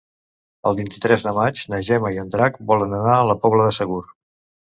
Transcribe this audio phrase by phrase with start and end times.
[0.69, 3.77] El vint-i-tres de maig na Gemma i en Drac volen anar a la Pobla de
[3.81, 4.01] Segur.